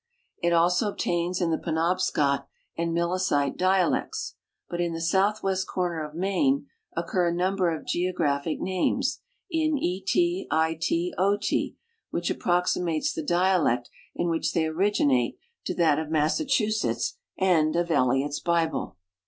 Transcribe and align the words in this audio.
It 0.41 0.51
also 0.51 0.89
obtains 0.89 1.39
in 1.41 1.51
the 1.51 1.59
Penobscot 1.59 2.47
and 2.75 2.91
Milicite 2.91 3.55
dialects; 3.55 4.33
but 4.67 4.81
in 4.81 4.93
the 4.93 4.99
southwest 4.99 5.67
corner 5.67 6.03
of 6.03 6.15
Maine 6.15 6.65
occur 6.97 7.27
a 7.27 7.31
number 7.31 7.69
of 7.69 7.85
geographic 7.85 8.59
names 8.59 9.19
in 9.51 9.77
et, 9.77 10.09
it, 10.15 10.47
ot, 11.19 11.49
which 12.09 12.31
ap})roximates 12.31 13.13
the. 13.13 13.21
dialect 13.21 13.91
in 14.15 14.27
which 14.27 14.53
they 14.53 14.65
originate 14.65 15.37
to 15.65 15.75
that 15.75 15.99
of 15.99 16.09
Massachusetts 16.09 17.19
and 17.37 17.75
of 17.75 17.91
Eliot's 17.91 18.39
Bible. 18.39 18.97